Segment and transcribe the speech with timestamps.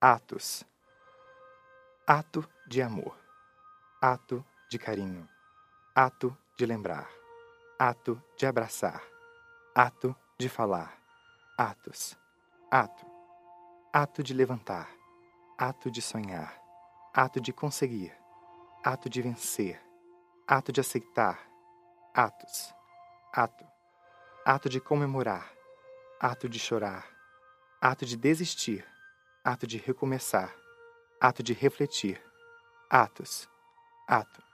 [0.00, 0.64] Atos.
[2.06, 3.18] Ato de amor.
[4.00, 5.28] Ato de carinho.
[5.92, 7.10] Ato de lembrar.
[7.76, 9.02] Ato de abraçar.
[9.74, 10.96] Ato de falar.
[11.58, 12.16] Atos.
[12.70, 13.04] Ato.
[13.92, 14.88] Ato de levantar.
[15.58, 16.62] Ato de sonhar.
[17.12, 18.16] Ato de conseguir.
[18.84, 19.82] Ato de vencer.
[20.46, 21.40] Ato de aceitar.
[22.14, 22.72] Atos.
[23.32, 23.66] Ato.
[24.44, 25.52] Ato de comemorar.
[26.20, 27.04] Ato de chorar.
[27.80, 28.86] Ato de desistir
[29.44, 30.54] ato de recomeçar,
[31.20, 32.22] ato de refletir,
[32.90, 33.48] atos,
[34.06, 34.47] ato.